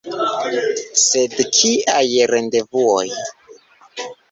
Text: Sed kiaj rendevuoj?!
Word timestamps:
Sed 1.01 1.35
kiaj 1.59 2.01
rendevuoj?! 2.33 3.07